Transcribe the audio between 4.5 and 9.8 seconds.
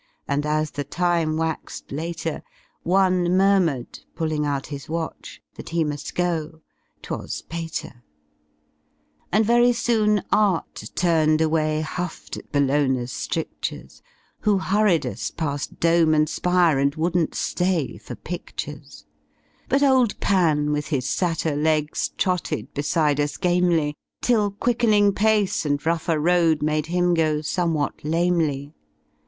his watch^ That he mu§i go— 'twas Pater, And very